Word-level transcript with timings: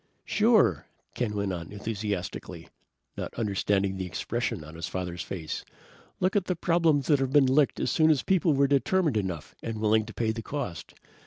"Sure!" 0.25 0.87
Ken 1.13 1.35
went 1.35 1.53
on 1.53 1.71
enthusiastically, 1.71 2.67
not 3.15 3.31
understanding 3.35 3.97
the 3.97 4.05
expression 4.07 4.63
on 4.63 4.73
his 4.73 4.87
father's 4.87 5.21
face. 5.21 5.63
"Look 6.19 6.35
at 6.35 6.45
the 6.45 6.55
problems 6.55 7.05
that 7.05 7.19
have 7.19 7.31
been 7.31 7.45
licked 7.45 7.79
as 7.79 7.91
soon 7.91 8.09
as 8.09 8.23
people 8.23 8.53
were 8.55 8.65
determined 8.65 9.15
enough 9.15 9.53
and 9.61 9.79
willing 9.79 10.05
to 10.07 10.13
pay 10.15 10.31
the 10.31 10.41
cost. 10.41 10.95